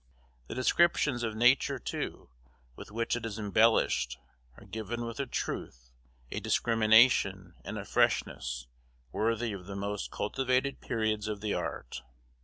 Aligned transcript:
The 0.47 0.55
descriptions 0.55 1.21
of 1.21 1.35
Nature 1.35 1.77
too, 1.77 2.31
with 2.75 2.89
which 2.89 3.15
it 3.15 3.23
is 3.23 3.37
embellished, 3.37 4.17
are 4.57 4.65
given 4.65 5.05
with 5.05 5.19
a 5.19 5.27
truth, 5.27 5.91
a 6.31 6.39
discrimination, 6.39 7.53
and 7.63 7.77
a 7.77 7.85
freshness, 7.85 8.65
worthy 9.11 9.53
of 9.53 9.67
the 9.67 9.75
most 9.75 10.09
cultivated 10.09 10.81
periods 10.81 11.27
of 11.27 11.39
the 11.41 11.53
art. 11.53 12.01